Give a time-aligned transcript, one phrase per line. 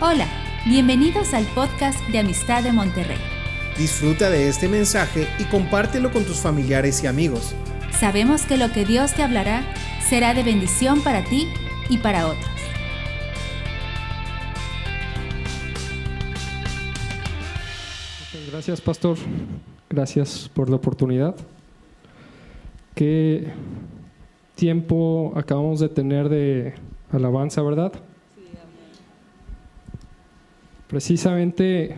[0.00, 0.26] Hola,
[0.66, 3.16] bienvenidos al podcast de Amistad de Monterrey.
[3.78, 7.54] Disfruta de este mensaje y compártelo con tus familiares y amigos.
[7.92, 9.62] Sabemos que lo que Dios te hablará
[10.00, 11.46] será de bendición para ti
[11.88, 12.50] y para otros.
[18.50, 19.16] Gracias, pastor.
[19.88, 21.36] Gracias por la oportunidad.
[22.96, 23.52] Qué
[24.56, 26.74] tiempo acabamos de tener de
[27.12, 27.92] alabanza, ¿verdad?
[30.94, 31.96] Precisamente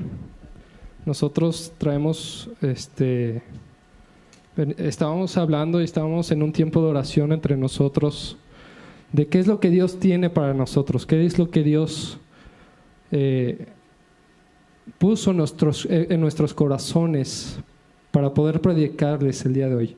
[1.04, 3.42] nosotros traemos, este,
[4.78, 8.38] estábamos hablando y estábamos en un tiempo de oración entre nosotros
[9.12, 12.16] de qué es lo que Dios tiene para nosotros, qué es lo que Dios
[13.10, 13.66] eh,
[14.96, 17.58] puso eh, en nuestros corazones
[18.10, 19.96] para poder predicarles el día de hoy.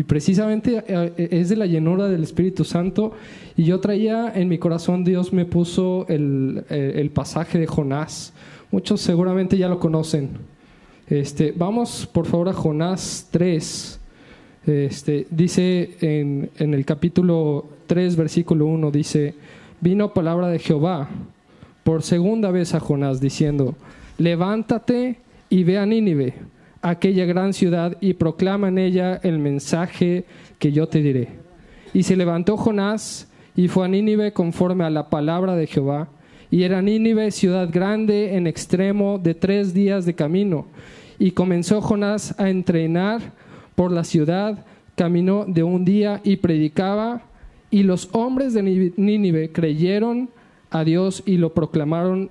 [0.00, 3.12] Y precisamente eh, es de la llenura del Espíritu Santo.
[3.54, 8.32] Y yo traía en mi corazón, Dios me puso el, el pasaje de Jonás.
[8.70, 10.30] Muchos seguramente ya lo conocen.
[11.06, 14.00] Este, vamos por favor a Jonás 3.
[14.64, 19.34] Este, dice en, en el capítulo 3, versículo 1, dice,
[19.82, 21.10] vino palabra de Jehová
[21.84, 23.74] por segunda vez a Jonás diciendo,
[24.16, 25.18] levántate
[25.50, 26.32] y ve a Nínive
[26.82, 30.24] aquella gran ciudad y proclama en ella el mensaje
[30.58, 31.28] que yo te diré.
[31.92, 36.08] Y se levantó Jonás y fue a Nínive conforme a la palabra de Jehová.
[36.50, 40.66] Y era Nínive ciudad grande en extremo de tres días de camino.
[41.18, 43.20] Y comenzó Jonás a entrenar
[43.74, 44.64] por la ciudad,
[44.96, 47.22] caminó de un día y predicaba.
[47.70, 50.30] Y los hombres de Nínive creyeron
[50.70, 52.30] a Dios y lo proclamaron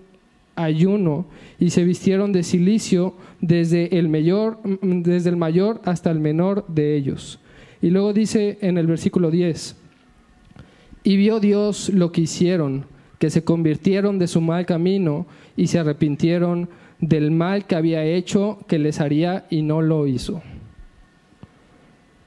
[0.63, 1.25] ayuno
[1.59, 6.95] y se vistieron de silicio desde el mayor, desde el mayor hasta el menor de
[6.95, 7.39] ellos.
[7.81, 9.75] Y luego dice en el versículo 10,
[11.03, 12.85] y vio Dios lo que hicieron,
[13.19, 18.59] que se convirtieron de su mal camino y se arrepintieron del mal que había hecho
[18.67, 20.41] que les haría y no lo hizo.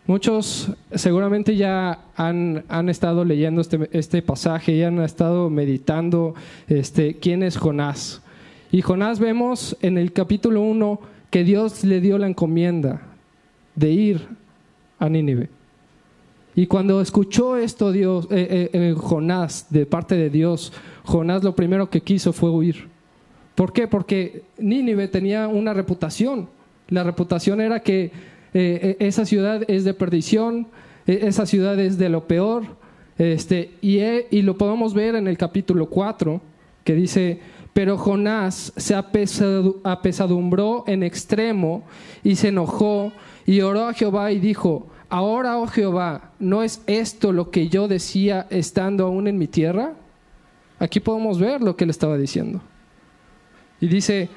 [0.06, 6.35] Muchos seguramente ya han, han estado leyendo este, este, pasaje y han estado meditando
[6.67, 8.21] este, quién es Jonás.
[8.72, 13.03] Y Jonás vemos en el capítulo 1 que Dios le dio la encomienda
[13.75, 14.27] de ir
[14.99, 15.50] a Nínive.
[16.55, 20.72] Y cuando escuchó esto Dios, eh, eh, eh, Jonás de parte de Dios,
[21.05, 22.88] Jonás lo primero que quiso fue huir.
[23.55, 23.88] ¿Por qué?
[23.88, 26.49] Porque Nínive tenía una reputación.
[26.88, 28.11] La reputación era que
[28.55, 30.69] esa ciudad es de perdición,
[31.06, 32.65] esa ciudad es de lo peor.
[33.19, 36.41] Este, y, y lo podemos ver en el capítulo 4,
[36.84, 37.41] que dice,
[37.72, 41.84] pero Jonás se apesadumbró en extremo
[42.22, 43.12] y se enojó
[43.47, 47.88] y oró a Jehová y dijo, ahora, oh Jehová, ¿no es esto lo que yo
[47.88, 49.94] decía estando aún en mi tierra?
[50.78, 52.61] Aquí podemos ver lo que él estaba diciendo.
[53.81, 54.28] Y dice,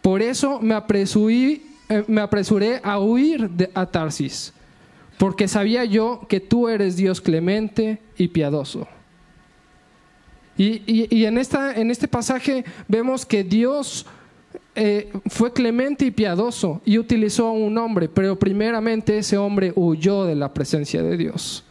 [0.00, 4.52] por eso me, eh, me apresuré a huir de, a Tarsis,
[5.18, 8.86] porque sabía yo que tú eres Dios clemente y piadoso
[10.58, 14.04] y, en, este pasaje vemos que Dios
[14.74, 20.24] eh, fue clemente y piadoso y utilizó a un hombre, pero primeramente ese hombre huyó
[20.24, 21.64] de la presencia de Dios.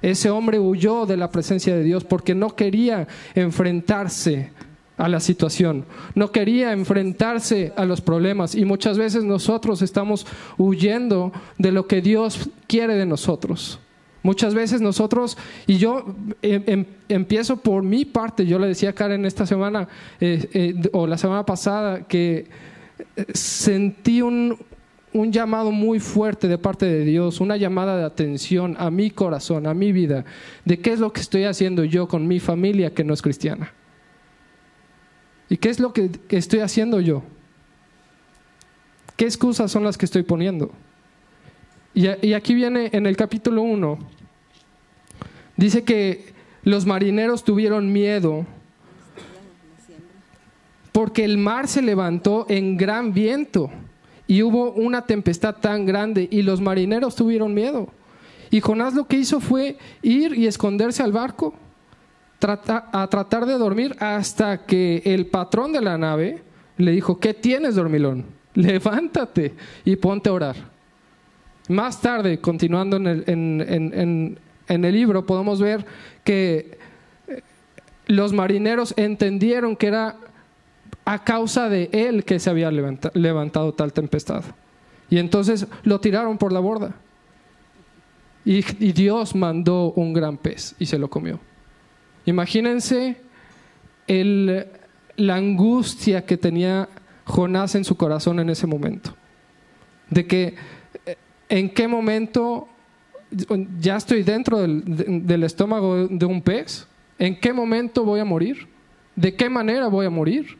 [0.00, 4.50] Ese hombre huyó de la presencia de Dios porque no quería enfrentarse
[4.96, 5.84] a la situación,
[6.14, 12.00] no quería enfrentarse a los problemas y muchas veces nosotros estamos huyendo de lo que
[12.00, 13.80] Dios quiere de nosotros.
[14.22, 18.92] Muchas veces nosotros, y yo em, em, empiezo por mi parte, yo le decía a
[18.92, 19.88] Karen esta semana
[20.20, 22.46] eh, eh, o la semana pasada que
[23.16, 24.58] eh, sentí un,
[25.14, 29.66] un llamado muy fuerte de parte de Dios, una llamada de atención a mi corazón,
[29.66, 30.26] a mi vida,
[30.66, 33.72] de qué es lo que estoy haciendo yo con mi familia que no es cristiana.
[35.48, 37.22] ¿Y qué es lo que estoy haciendo yo?
[39.16, 40.72] ¿Qué excusas son las que estoy poniendo?
[41.92, 43.98] Y, aquí viene en el capítulo 1,
[45.56, 48.46] dice que los marineros tuvieron miedo
[50.92, 53.70] porque el mar se levantó en gran viento
[54.26, 57.88] y hubo una tempestad tan grande y los marineros tuvieron miedo.
[58.50, 61.54] Y Jonás lo que hizo fue ir y esconderse al barco,
[62.40, 66.42] a tratar de dormir hasta que el patrón de la nave
[66.76, 68.24] le dijo, ¿qué tienes, dormilón?
[68.54, 69.54] Levántate
[69.84, 70.69] y ponte a orar.
[71.70, 74.36] Más tarde, continuando en
[74.66, 75.86] el, libro, podemos ver
[76.24, 76.78] que
[77.28, 77.42] eh,
[78.08, 80.16] los marineros entendieron que era
[81.04, 84.42] a causa de él que se había levantado tal tempestad.
[85.10, 86.96] Y entonces lo tiraron por la borda.
[88.44, 91.38] Y, Dios mandó un gran pez y se lo comió.
[92.26, 93.16] Imagínense
[94.08, 94.66] el,
[95.14, 96.88] la angustia que tenía
[97.26, 99.14] Jonás en su corazón en ese momento.
[100.08, 100.56] De que
[101.50, 102.68] en qué momento
[103.78, 106.86] ya estoy dentro del, estómago de un pez,
[107.18, 108.68] en qué momento voy a morir,
[109.14, 110.56] de qué manera voy a morir.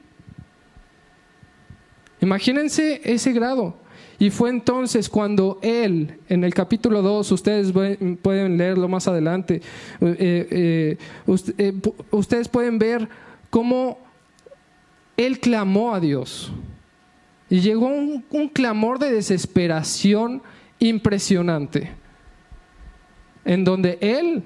[2.20, 3.76] Imagínense ese grado.
[4.18, 7.72] Y fue entonces cuando él, en el capítulo 2, ustedes
[8.20, 9.62] pueden leerlo más adelante,
[10.00, 10.98] eh, eh,
[11.56, 11.72] eh,
[12.10, 13.08] ustedes pueden ver
[13.48, 13.98] cómo
[15.16, 16.52] él clamó a Dios.
[17.48, 20.42] Y llegó un clamor de desesperación
[20.80, 21.92] impresionante,
[23.44, 24.42] en donde él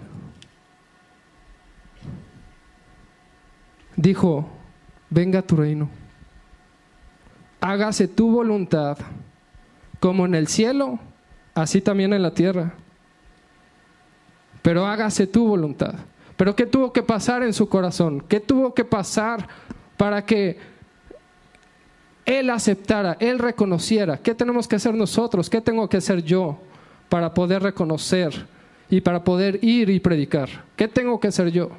[3.96, 4.48] dijo,
[5.08, 5.88] venga tu reino,
[7.60, 8.98] hágase tu voluntad
[10.00, 10.98] como en el cielo,
[11.54, 12.74] así también en la tierra.
[14.60, 15.94] Pero hágase tu voluntad.
[16.36, 18.22] Pero ¿qué tuvo que pasar en su corazón?
[18.28, 19.48] ¿Qué tuvo que pasar
[19.96, 20.58] para que
[22.24, 24.18] Él aceptara, Él reconociera?
[24.18, 25.50] ¿Qué tenemos que hacer nosotros?
[25.50, 26.58] ¿Qué tengo que hacer yo
[27.08, 28.46] para poder reconocer
[28.88, 30.48] y para poder ir y predicar?
[30.76, 31.70] ¿Qué tengo que hacer yo?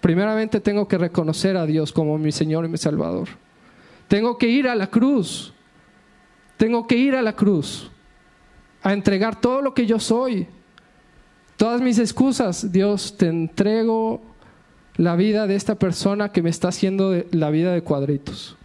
[0.00, 3.28] Primeramente tengo que reconocer a Dios como mi Señor y mi Salvador.
[4.08, 5.52] Tengo que ir a la cruz
[6.60, 7.90] tengo que ir a la cruz,
[8.82, 10.46] a entregar todo lo que yo soy,
[11.56, 12.70] todas mis excusas.
[12.70, 14.20] Dios, te entrego
[14.96, 18.58] la vida de esta persona que me está haciendo la vida de cuadritos.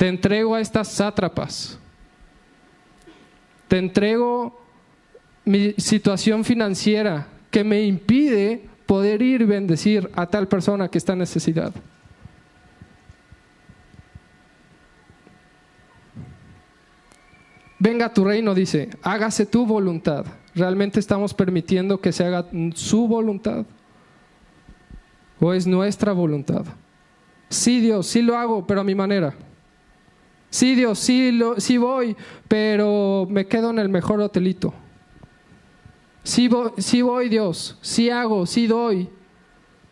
[0.00, 1.78] Te entrego a estas sátrapas.
[3.68, 4.58] Te entrego
[5.44, 11.12] mi situación financiera que me impide poder ir y bendecir a tal persona que está
[11.12, 11.74] en necesidad.
[17.78, 20.24] venga tu reino, dice, hágase tu voluntad.
[20.54, 23.66] ¿Realmente estamos permitiendo que se haga su voluntad?
[25.40, 26.64] ¿O es nuestra voluntad?
[27.50, 29.34] Sí, Dios, sí lo hago, pero a mi manera.
[30.50, 32.16] Sí, Dios, sí, lo, sí voy,
[32.48, 34.74] pero me quedo en el mejor hotelito.
[36.24, 39.08] Sí voy, sí voy, Dios, sí hago, sí doy,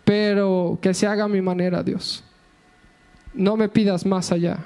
[0.05, 2.25] pero que se haga a mi manera, Dios.
[3.32, 4.58] No me pidas más allá.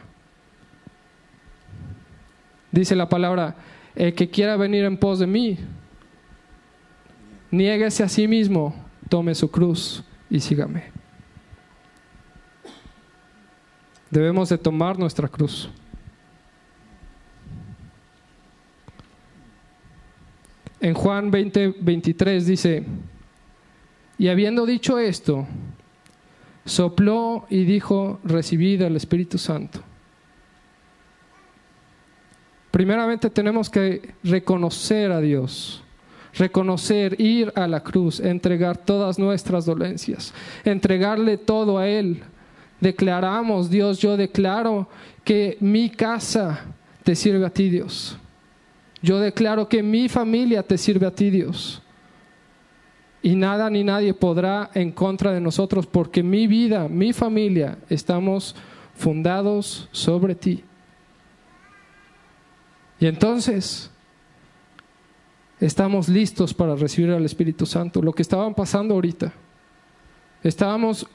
[2.70, 3.54] Dice la palabra,
[3.94, 5.58] el que quiera venir en pos de mí,
[7.50, 8.74] niéguese a sí mismo,
[9.10, 10.84] tome su cruz y sígame.
[14.10, 15.70] Debemos de tomar nuestra cruz.
[20.82, 22.84] En Juan 20, 23 dice,
[24.19, 25.46] y habiendo dicho esto,
[26.64, 29.81] sopló y dijo, recibid al Espíritu Santo.
[32.73, 35.84] Primeramente tenemos que reconocer a Dios,
[36.34, 42.25] reconocer, ir a la cruz, entregar todas nuestras dolencias, entregarle todo a Él.
[42.81, 44.88] Declaramos, Dios, yo declaro
[45.23, 46.64] que mi casa
[47.05, 48.19] te sirve a ti, Dios.
[49.02, 51.82] Yo declaro que mi familia te sirve a ti, Dios.
[53.20, 58.54] Y nada ni nadie podrá en contra de nosotros porque mi vida, mi familia, estamos
[58.94, 60.64] fundados sobre ti.
[62.99, 63.90] Y entonces
[65.60, 68.02] estamos listos para recibir al Espíritu Santo.
[68.02, 69.32] Lo que estaban pasando ahorita.
[70.43, 71.06] Estábamos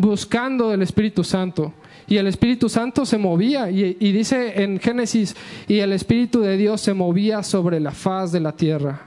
[0.00, 1.72] buscando del Espíritu Santo.
[2.06, 3.70] Y el Espíritu Santo se movía.
[3.70, 5.36] Y, dice en Génesis,
[5.68, 9.06] y el Espíritu de Dios se movía sobre la faz de la tierra.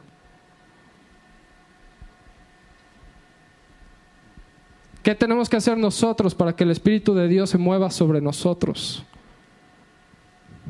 [5.02, 9.04] ¿Qué tenemos que hacer nosotros para que el Espíritu de Dios se mueva sobre nosotros?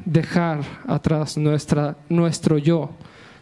[0.05, 2.89] dejar atrás nuestra, nuestro yo,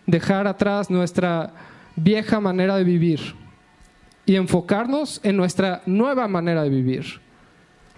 [0.05, 1.53] dejar atrás nuestra
[1.95, 3.40] vieja manera de vivir
[4.31, 7.19] y enfocarnos en nuestra nueva manera de vivir.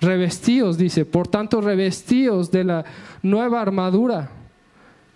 [0.01, 2.85] Revestíos, dice, por tanto, revestíos de la
[3.21, 4.31] nueva armadura,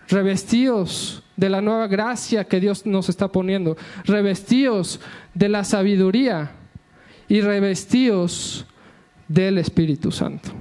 [0.09, 4.99] revestíos de la nueva gracia que Dios nos está poniendo, revestíos
[5.33, 6.51] de la sabiduría
[7.27, 8.67] y revestíos
[9.27, 10.51] del Espíritu Santo.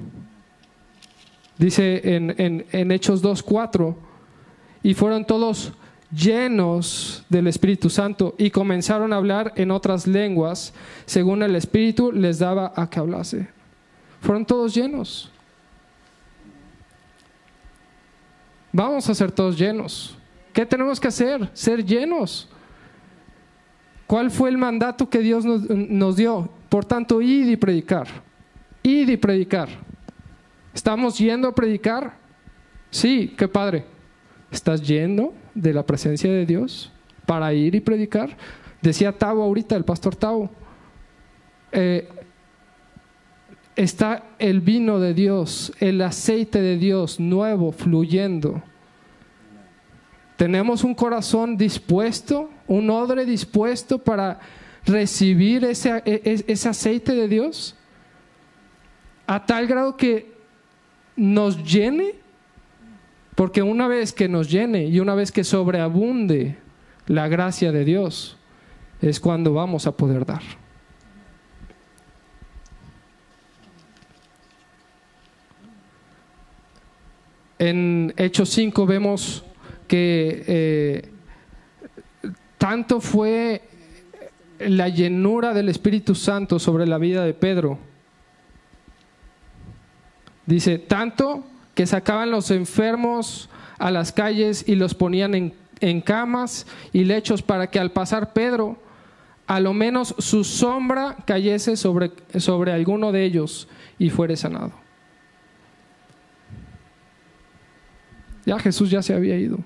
[1.59, 3.95] Dice en, en, en Hechos 2.4,
[4.81, 5.73] y fueron todos
[6.11, 10.73] llenos del Espíritu Santo y comenzaron a hablar en otras lenguas
[11.05, 13.47] según el Espíritu les daba a que hablase.
[14.21, 15.31] Fueron todos llenos.
[18.71, 20.17] Vamos a ser todos llenos.
[20.53, 21.49] ¿Qué tenemos que hacer?
[21.53, 22.47] Ser llenos.
[24.05, 26.49] ¿Cuál fue el mandato que Dios nos, dio?
[26.69, 28.07] Por tanto, id y predicar.
[28.83, 29.69] Id y predicar.
[30.73, 32.17] ¿Estamos yendo a predicar?
[32.89, 33.85] Sí, qué padre.
[34.49, 36.91] ¿Estás yendo de la presencia de Dios
[37.25, 38.35] para ir y predicar?
[38.81, 40.49] Decía Tavo ahorita, el pastor Tavo,
[41.71, 42.07] eh,
[43.75, 48.61] está el vino de Dios, el aceite de Dios nuevo fluyendo.
[50.35, 54.39] Tenemos un corazón dispuesto, un odre dispuesto para
[54.85, 57.75] recibir ese, e, e, ese aceite de Dios
[59.25, 60.31] a tal grado que
[61.15, 62.15] nos llene,
[63.37, 66.57] porque una vez que nos llene y una vez que sobreabunde
[67.05, 68.35] la gracia de Dios,
[68.99, 70.41] es cuando vamos a poder dar.
[77.59, 79.45] En Hechos 5 vemos
[79.87, 81.11] que eh,
[82.57, 83.61] tanto fue
[84.57, 87.77] la llenura del Espíritu Santo sobre la vida de Pedro.
[90.47, 91.45] Dice, tanto
[91.77, 97.67] que sacaban los enfermos a las calles y los ponían en, camas y lechos para
[97.69, 98.81] que al pasar Pedro,
[99.45, 103.67] a lo menos su sombra cayese sobre, sobre alguno de ellos
[103.99, 104.71] y fuere sanado.
[108.43, 109.59] Ya Jesús ya se había ido.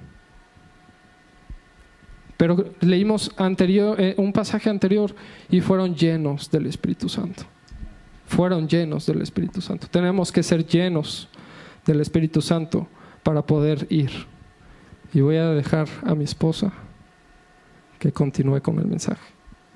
[2.36, 5.16] Pero leímos anterior, eh, un pasaje anterior
[5.50, 7.44] y fueron llenos del Espíritu Santo.
[8.28, 9.88] Fueron llenos del Espíritu Santo.
[9.90, 11.30] Tenemos que ser llenos
[11.86, 12.88] del Espíritu Santo
[13.24, 14.12] para poder ir.
[15.14, 16.72] Y voy a dejar a mi esposa
[18.00, 19.22] que continúe con el mensaje.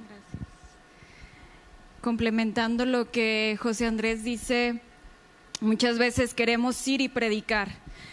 [0.07, 0.43] Gracias.
[2.01, 4.81] Complementando lo que José Andrés dice,
[5.61, 7.69] muchas veces queremos ir y predicar,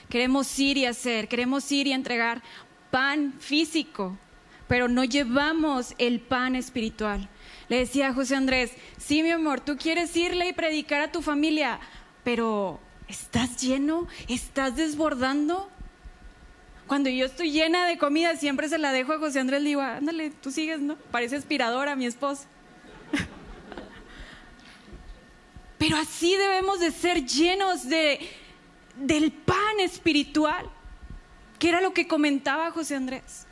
[0.08, 2.42] queremos ir y hacer, queremos ir y entregar
[2.90, 4.18] pan físico,
[4.68, 7.28] pero no llevamos el pan espiritual.
[7.68, 11.22] Le decía a José Andrés, sí, mi amor, tú quieres irle y predicar a tu
[11.22, 11.80] familia,
[12.24, 12.80] pero
[13.12, 14.08] ¿estás lleno?
[14.26, 15.68] ¿Estás desbordando?
[16.86, 19.82] Cuando yo estoy llena de comida, siempre se la dejo a José Andrés, le digo,
[19.82, 20.96] ándale, tú sigues, ¿no?
[21.10, 22.44] Parece aspiradora mi esposo.
[25.78, 28.18] Pero así debemos de ser llenos de,
[28.96, 30.68] del pan espiritual,
[31.58, 33.46] que era lo que comentaba José Andrés.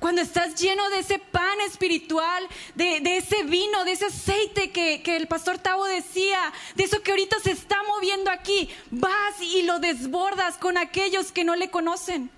[0.00, 5.16] Cuando estás lleno de ese pan espiritual, de, ese vino, de ese aceite que, que,
[5.16, 9.78] el pastor Tavo decía, de eso que ahorita se está moviendo aquí, vas y lo
[9.78, 12.30] desbordas con aquellos que no le conocen.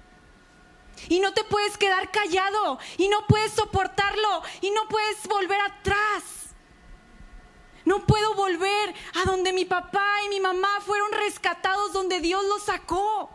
[1.09, 6.23] Y no te puedes quedar callado, y no puedes soportarlo, y no puedes volver atrás.
[7.85, 12.65] No puedo volver a donde mi papá y mi mamá fueron rescatados, donde Dios los
[12.65, 13.31] sacó.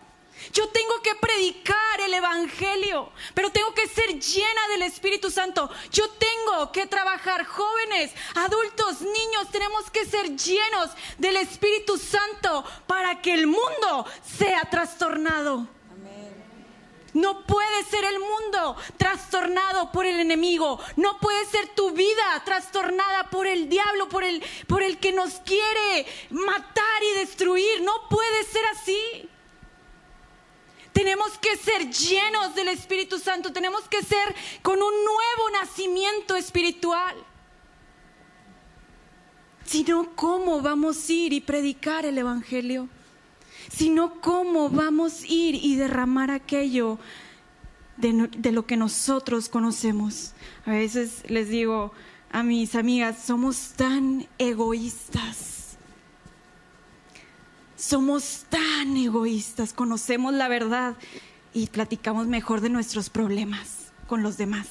[0.54, 5.70] Yo tengo que predicar el Evangelio, pero tengo que ser llena del Espíritu Santo.
[5.92, 13.22] Yo tengo que trabajar jóvenes, adultos, niños, tenemos que ser llenos del Espíritu Santo para
[13.22, 14.06] que el mundo
[14.38, 15.68] sea trastornado.
[17.14, 20.80] No puede ser el mundo trastornado por el enemigo.
[20.96, 25.34] No puede ser tu vida trastornada por el diablo, por el, por el que nos
[25.42, 27.82] quiere matar y destruir.
[27.82, 29.30] No puede ser así.
[31.02, 37.16] Tenemos que ser llenos del Espíritu Santo, tenemos que ser con un nuevo nacimiento espiritual.
[39.66, 42.88] Si no, ¿cómo vamos a ir y predicar el Evangelio?
[43.72, 47.00] Si no, ¿cómo vamos a ir y derramar aquello
[47.98, 50.34] de, de lo que nosotros conocemos?
[50.68, 51.94] A veces les digo
[52.32, 55.61] a mis amigas, somos tan egoístas
[57.82, 60.96] somos tan egoístas, conocemos la verdad
[61.52, 64.68] y platicamos mejor de nuestros problemas con los demás.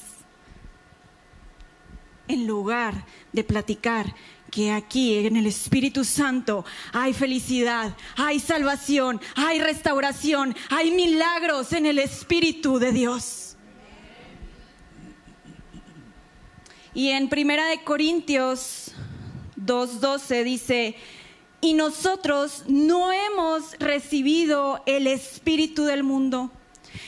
[2.29, 4.15] En lugar de platicar
[4.49, 6.63] que aquí en el Espíritu Santo
[6.93, 13.57] hay felicidad, hay salvación, hay restauración, hay milagros en el Espíritu de Dios.
[16.93, 18.93] Y en Primera de Corintios
[19.57, 20.95] 2:12 dice,
[21.61, 26.49] y nosotros no hemos recibido el espíritu del mundo,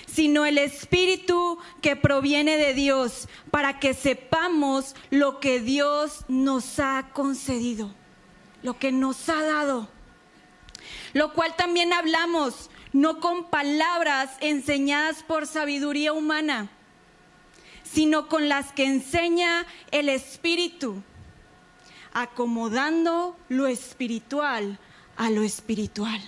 [0.05, 7.09] sino el espíritu que proviene de Dios, para que sepamos lo que Dios nos ha
[7.13, 7.91] concedido,
[8.61, 9.89] lo que nos ha dado.
[11.13, 16.69] Lo cual también hablamos, no con palabras enseñadas por sabiduría humana,
[17.83, 21.01] sino con las que enseña el Espíritu
[22.13, 24.79] acomodando lo espiritual
[25.17, 26.21] a lo espiritual.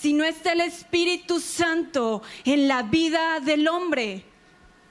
[0.00, 4.24] Si no está el Espíritu Santo en la vida del hombre,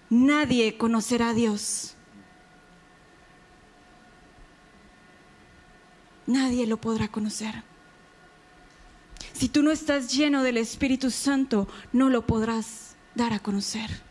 [0.10, 1.96] nadie conocerá a Dios.
[6.26, 7.64] Nadie lo podrá conocer.
[9.32, 14.07] Si tú no estás lleno del Espíritu Santo, no lo podrás dar a conocer.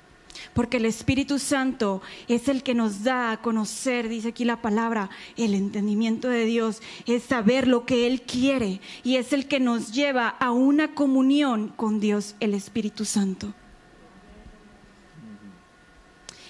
[0.54, 5.10] Porque el Espíritu Santo es el que nos da a conocer, dice aquí la palabra,
[5.36, 9.92] el entendimiento de Dios, es saber lo que Él quiere y es el que nos
[9.92, 13.54] lleva a una comunión con Dios, el Espíritu Santo.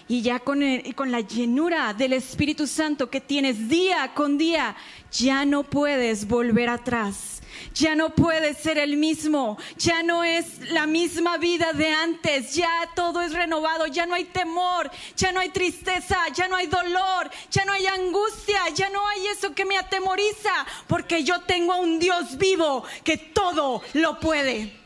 [0.09, 4.77] Y ya con, el- con la llenura del Espíritu Santo que tienes día con día,
[5.11, 7.33] ya no puedes volver atrás.
[7.75, 12.69] Ya no puedes ser el mismo, ya no es la misma vida de antes, ya
[12.95, 17.31] todo es renovado, ya no hay temor, ya no hay tristeza, ya no hay dolor,
[17.51, 20.53] ya no hay angustia, ya no hay eso que me atemoriza,
[20.87, 24.86] porque yo tengo a un Dios vivo que todo lo puede.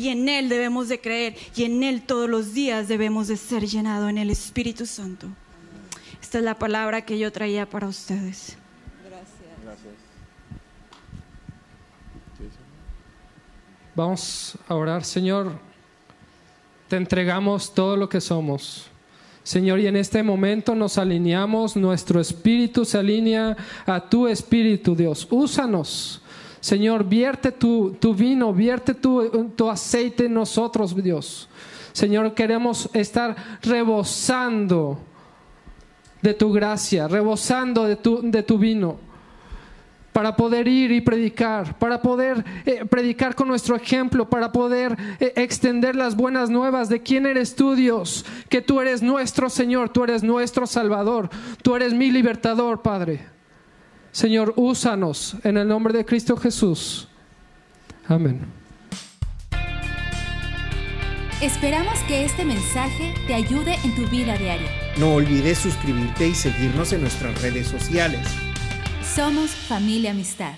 [0.00, 3.66] Y en Él debemos de creer y en Él todos los días debemos de ser
[3.66, 5.26] llenados en el Espíritu Santo.
[6.22, 8.56] Esta es la palabra que yo traía para ustedes.
[13.94, 15.52] Vamos a orar, Señor.
[16.88, 18.86] Te entregamos todo lo que somos.
[19.42, 23.54] Señor, y en este momento nos alineamos, nuestro espíritu se alinea
[23.84, 25.28] a tu espíritu, Dios.
[25.30, 26.22] Úsanos.
[26.60, 31.48] Señor, vierte tu, tu vino, vierte tu, tu aceite en nosotros, Dios.
[31.92, 34.98] Señor, queremos estar rebosando
[36.22, 39.10] de tu gracia, rebosando de tu, de tu vino
[40.12, 45.32] para poder ir y predicar, para poder eh, predicar con nuestro ejemplo, para poder eh,
[45.36, 50.04] extender las buenas nuevas de quién eres tú, Dios, que tú eres nuestro Señor, tú
[50.04, 51.30] eres nuestro Salvador,
[51.62, 53.39] tú eres mi libertador, Padre.
[54.12, 57.08] Señor, úsanos en el nombre de Cristo Jesús.
[58.08, 58.40] Amén.
[61.40, 64.68] Esperamos que este mensaje te ayude en tu vida diaria.
[64.98, 68.20] No olvides suscribirte y seguirnos en nuestras redes sociales.
[69.14, 70.52] Somos familia amistad.